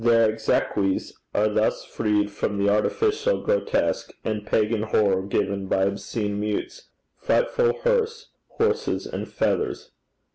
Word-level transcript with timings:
Their 0.03 0.31
exequies 0.31 1.13
are 1.31 1.47
thus 1.47 1.85
freed 1.85 2.31
from 2.31 2.57
the 2.57 2.69
artificial, 2.73 3.39
grotesque, 3.43 4.11
and 4.25 4.47
pagan 4.47 4.81
horror 4.81 5.21
given 5.21 5.67
by 5.67 5.83
obscene 5.83 6.39
mutes, 6.39 6.89
frightful 7.19 7.77
hearse, 7.83 8.29
horses, 8.47 9.05
and 9.05 9.29
feathers. 9.31 9.91